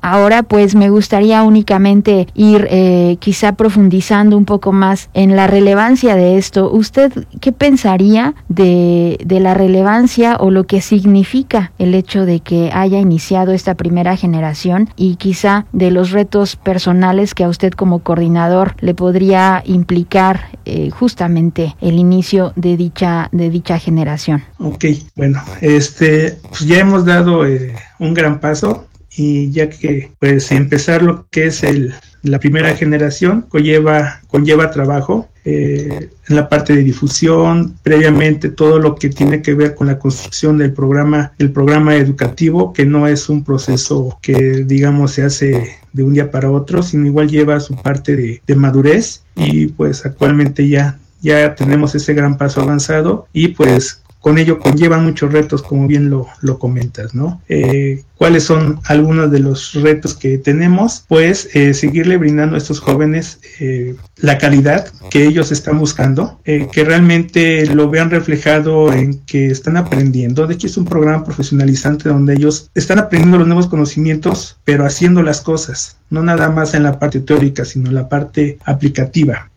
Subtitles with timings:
[0.00, 6.14] Ahora pues me gustaría únicamente ir eh, quizá profundizando un poco más en la relevancia
[6.16, 6.70] de esto.
[6.70, 12.98] ¿Usted qué pensaría de, la relevancia o lo que significa el hecho de que haya
[12.98, 18.74] iniciado esta primera generación y quizá de los retos personales que a usted como coordinador
[18.80, 24.42] le podría implicar eh, justamente el inicio de dicha, de dicha generación?
[24.58, 24.84] Ok,
[25.16, 31.02] bueno, este, pues ya hemos dado eh, un gran paso y ya que pues empezar
[31.02, 36.82] lo que es el, la primera generación conlleva, conlleva trabajo eh, en la parte de
[36.82, 41.96] difusión, previamente todo lo que tiene que ver con la construcción del programa, el programa
[41.96, 46.82] educativo, que no es un proceso que digamos se hace de un día para otro,
[46.82, 52.14] sino igual lleva su parte de, de madurez y pues actualmente ya ya tenemos ese
[52.14, 57.40] gran paso avanzado y pues con ello conlleva muchos retos, como bien lo, comentas, ¿no?
[57.48, 61.04] Eh, ¿Cuáles son algunos de los retos que tenemos?
[61.08, 66.84] Pues eh, seguirle brindando a estos jóvenes eh, la calidad que ellos están buscando, que
[66.84, 70.46] realmente lo vean reflejado en que están aprendiendo.
[70.46, 75.22] De hecho, es un programa profesionalizante donde ellos están aprendiendo los nuevos conocimientos, pero haciendo
[75.22, 79.50] las cosas, no nada más en la parte teórica, sino en la parte aplicativa.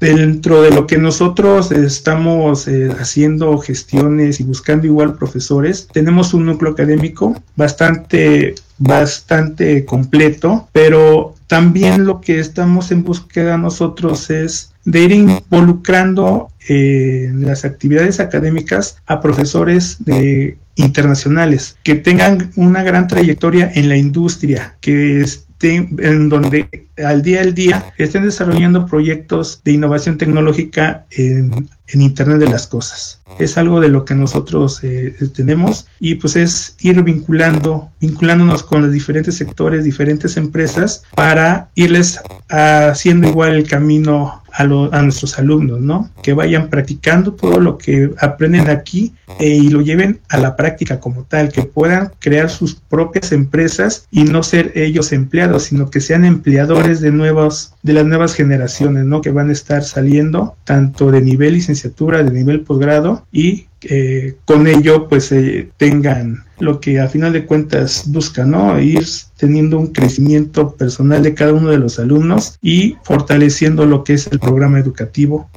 [0.00, 6.72] dentro de lo que nosotros estamos haciendo gestiones y buscando igual profesores, tenemos un núcleo
[6.72, 15.12] académico bastante bastante, completo, pero también lo que estamos en búsqueda nosotros es de ir
[15.12, 23.88] involucrando en las actividades académicas a profesores de internacionales que tengan una gran trayectoria en
[23.88, 25.26] la industria, que
[25.60, 32.50] en donde al día al día estén desarrollando proyectos de innovación tecnológica en, Internet de
[32.50, 33.22] las Cosas.
[33.38, 38.82] Es algo de lo que nosotros eh, tenemos y pues es ir vinculando, vinculándonos con
[38.82, 42.20] los diferentes sectores, diferentes empresas para irles
[42.50, 46.10] haciendo igual el camino a, a, nuestros alumnos, ¿no?
[46.22, 50.98] Que vayan practicando todo lo que aprenden aquí eh, y lo lleven a la práctica
[50.98, 56.00] como tal, que puedan crear sus propias empresas y no ser ellos empleados, sino que
[56.00, 59.20] sean empleadores de nuevas, de las nuevas generaciones, ¿no?
[59.20, 64.66] Que van a estar saliendo tanto de nivel licenciatura, de nivel posgrado y eh, con
[64.66, 68.80] ello pues eh, tengan lo que a final de cuentas busca, ¿no?
[68.80, 74.14] Ir teniendo un crecimiento personal de cada uno de los alumnos y fortaleciendo lo que
[74.14, 75.48] es el programa educativo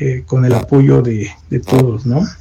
[0.00, 2.28] eh, con el apoyo de, de todos, ¿no?